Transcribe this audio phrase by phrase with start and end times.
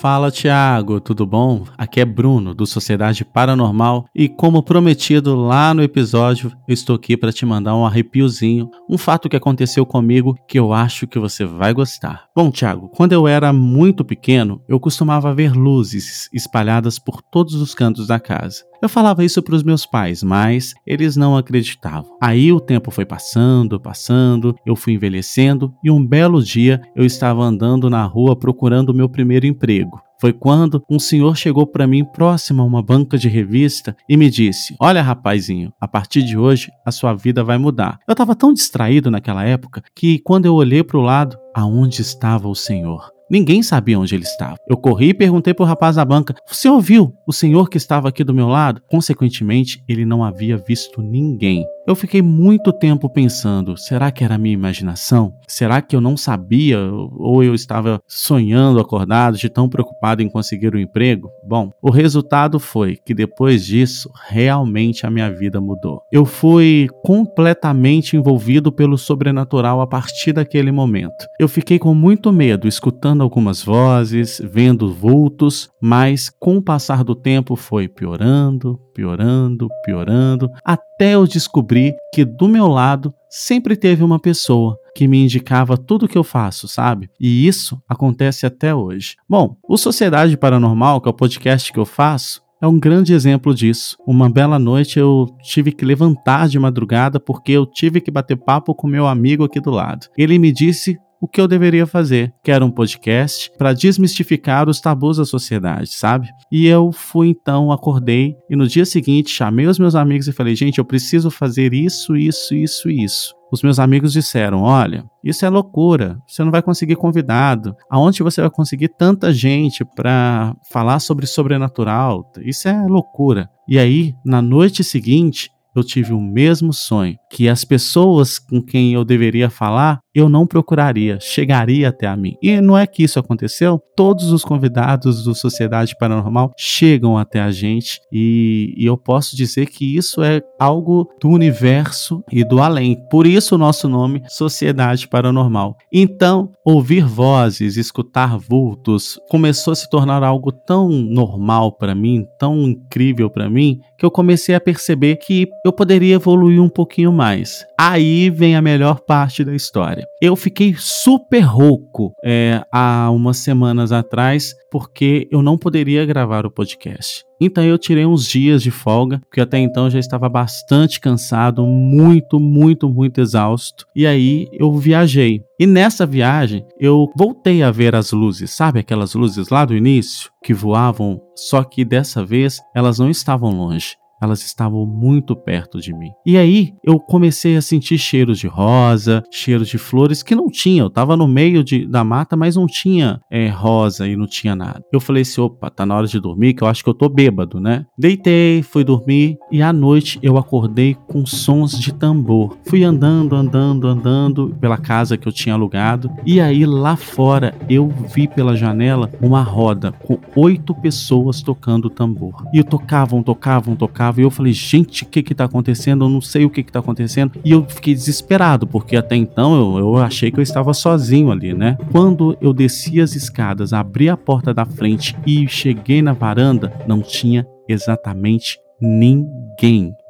[0.00, 1.64] Fala Tiago, tudo bom?
[1.76, 7.18] Aqui é Bruno do Sociedade Paranormal e como prometido lá no episódio, eu estou aqui
[7.18, 11.44] para te mandar um arrepiozinho, um fato que aconteceu comigo que eu acho que você
[11.44, 12.24] vai gostar.
[12.34, 17.74] Bom, Tiago, quando eu era muito pequeno, eu costumava ver luzes espalhadas por todos os
[17.74, 18.69] cantos da casa.
[18.82, 22.16] Eu falava isso para os meus pais, mas eles não acreditavam.
[22.20, 27.42] Aí o tempo foi passando, passando, eu fui envelhecendo e um belo dia eu estava
[27.42, 30.00] andando na rua procurando o meu primeiro emprego.
[30.18, 34.30] Foi quando um senhor chegou para mim próximo a uma banca de revista e me
[34.30, 37.98] disse: Olha, rapazinho, a partir de hoje a sua vida vai mudar.
[38.08, 42.48] Eu estava tão distraído naquela época que quando eu olhei para o lado, aonde estava
[42.48, 43.19] o senhor?
[43.30, 44.56] Ninguém sabia onde ele estava.
[44.68, 48.08] Eu corri e perguntei para o rapaz da banca: Você ouviu o senhor que estava
[48.08, 48.82] aqui do meu lado?
[48.88, 51.64] Consequentemente, ele não havia visto ninguém.
[51.86, 55.34] Eu fiquei muito tempo pensando: será que era minha imaginação?
[55.48, 60.74] Será que eu não sabia ou eu estava sonhando acordado de tão preocupado em conseguir
[60.74, 61.30] o um emprego?
[61.46, 66.02] Bom, o resultado foi que depois disso, realmente a minha vida mudou.
[66.12, 71.26] Eu fui completamente envolvido pelo sobrenatural a partir daquele momento.
[71.38, 77.14] Eu fiquei com muito medo, escutando algumas vozes, vendo vultos, mas com o passar do
[77.14, 84.18] tempo foi piorando, piorando, piorando, até eu descobri que do meu lado sempre teve uma
[84.18, 87.08] pessoa que me indicava tudo que eu faço, sabe?
[87.18, 89.16] E isso acontece até hoje.
[89.26, 93.54] Bom, o Sociedade Paranormal, que é o podcast que eu faço, é um grande exemplo
[93.54, 93.96] disso.
[94.06, 98.74] Uma bela noite eu tive que levantar de madrugada porque eu tive que bater papo
[98.74, 100.08] com meu amigo aqui do lado.
[100.14, 104.80] Ele me disse o que eu deveria fazer, que era um podcast para desmistificar os
[104.80, 106.28] tabus da sociedade, sabe?
[106.50, 110.56] E eu fui então, acordei e no dia seguinte chamei os meus amigos e falei:
[110.56, 113.34] gente, eu preciso fazer isso, isso, isso isso.
[113.52, 117.74] Os meus amigos disseram: Olha, isso é loucura, você não vai conseguir convidado.
[117.90, 122.30] Aonde você vai conseguir tanta gente para falar sobre sobrenatural?
[122.40, 123.50] Isso é loucura.
[123.66, 128.94] E aí, na noite seguinte, eu tive o mesmo sonho, que as pessoas com quem
[128.94, 132.34] eu deveria falar eu não procuraria, chegaria até a mim.
[132.42, 133.80] E não é que isso aconteceu?
[133.96, 139.66] Todos os convidados do Sociedade Paranormal chegam até a gente e, e, eu posso dizer
[139.66, 142.96] que isso é algo do universo e do além.
[143.10, 145.76] Por isso o nosso nome, Sociedade Paranormal.
[145.92, 152.62] Então, ouvir vozes, escutar vultos, começou a se tornar algo tão normal para mim, tão
[152.62, 157.66] incrível para mim, que eu comecei a perceber que eu poderia evoluir um pouquinho mais.
[157.78, 160.06] Aí vem a melhor parte da história.
[160.22, 166.50] Eu fiquei super rouco é, há umas semanas atrás porque eu não poderia gravar o
[166.50, 167.24] podcast.
[167.38, 172.38] Então eu tirei uns dias de folga, porque até então já estava bastante cansado, muito,
[172.38, 173.86] muito, muito exausto.
[173.96, 175.42] E aí eu viajei.
[175.58, 180.30] E nessa viagem eu voltei a ver as luzes, sabe aquelas luzes lá do início
[180.42, 185.94] que voavam, só que dessa vez elas não estavam longe elas estavam muito perto de
[185.94, 186.10] mim.
[186.26, 190.82] E aí eu comecei a sentir cheiros de rosa, cheiros de flores que não tinha.
[190.82, 194.54] Eu estava no meio de, da mata, mas não tinha é, rosa e não tinha
[194.54, 194.82] nada.
[194.92, 197.08] Eu falei assim: opa, tá na hora de dormir, que eu acho que eu tô
[197.08, 197.86] bêbado, né?
[197.98, 202.56] Deitei, fui dormir e à noite eu acordei com sons de tambor.
[202.64, 206.10] Fui andando, andando, andando pela casa que eu tinha alugado.
[206.26, 212.44] E aí lá fora eu vi pela janela uma roda com oito pessoas tocando tambor.
[212.52, 216.04] E tocavam, tocavam, tocavam e eu falei, gente, o que que tá acontecendo?
[216.04, 217.32] Eu não sei o que que tá acontecendo.
[217.44, 221.54] E eu fiquei desesperado, porque até então eu, eu achei que eu estava sozinho ali,
[221.54, 221.76] né?
[221.92, 227.00] Quando eu desci as escadas, abri a porta da frente e cheguei na varanda, não
[227.00, 229.39] tinha exatamente ninguém.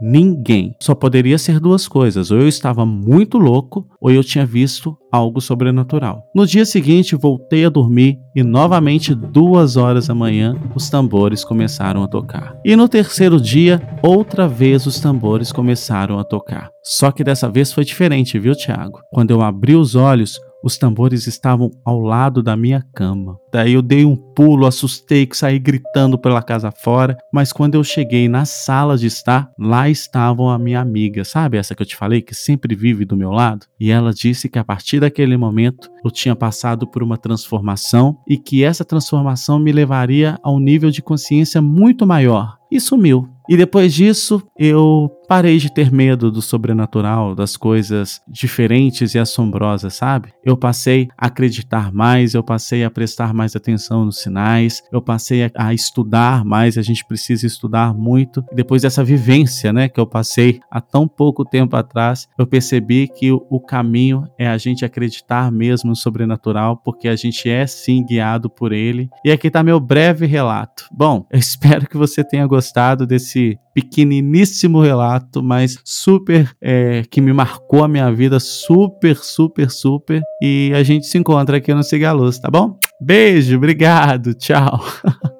[0.01, 0.75] Ninguém.
[0.81, 5.41] Só poderia ser duas coisas: ou eu estava muito louco, ou eu tinha visto algo
[5.41, 6.25] sobrenatural.
[6.35, 12.03] No dia seguinte, voltei a dormir e novamente, duas horas da manhã, os tambores começaram
[12.03, 12.57] a tocar.
[12.65, 16.71] E no terceiro dia, outra vez os tambores começaram a tocar.
[16.83, 19.01] Só que dessa vez foi diferente, viu, Tiago?
[19.13, 23.37] Quando eu abri os olhos, os tambores estavam ao lado da minha cama.
[23.53, 27.17] Daí eu dei um pulo, assustei, que saí gritando pela casa fora.
[27.33, 31.75] Mas quando eu cheguei na sala de estar, lá estavam a minha amiga, sabe essa
[31.75, 33.67] que eu te falei, que sempre vive do meu lado?
[33.79, 38.37] E ela disse que a partir daquele momento eu tinha passado por uma transformação e
[38.37, 43.29] que essa transformação me levaria a um nível de consciência muito maior e sumiu.
[43.51, 49.95] E depois disso, eu parei de ter medo do sobrenatural, das coisas diferentes e assombrosas,
[49.95, 50.33] sabe?
[50.45, 55.51] Eu passei a acreditar mais, eu passei a prestar mais atenção nos sinais, eu passei
[55.55, 58.45] a, estudar mais, a gente precisa estudar muito.
[58.53, 63.09] E depois dessa vivência, né, que eu passei há tão pouco tempo atrás, eu percebi
[63.09, 67.67] que o, o caminho é a gente acreditar mesmo no sobrenatural, porque a gente é
[67.67, 69.09] sim guiado por ele.
[69.25, 70.89] E aqui está meu breve relato.
[70.93, 77.21] Bom, eu espero que você tenha gostado desse esse pequeniníssimo relato, mas super é, que
[77.21, 80.23] me marcou a minha vida, super, super, super.
[80.43, 82.79] E a gente se encontra aqui no Cigaluz, tá bom?
[83.01, 84.81] Beijo, obrigado, tchau.